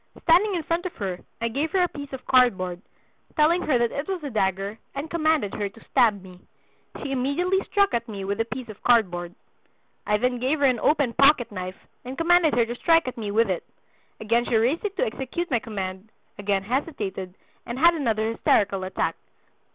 [0.23, 2.81] Standing in front of her I gave her a piece of card board,
[3.35, 6.39] telling her that it was a dagger, and commanded her to stab me.
[7.03, 9.35] She immediately struck at me with the piece of card board.
[10.07, 13.51] I then gave her an open pocketknife and commanded her to strike at me with
[13.51, 13.63] it.
[14.19, 16.09] Again she raised it to execute my command,
[16.39, 17.35] again hesitated,
[17.67, 19.15] and had another hysterical attack.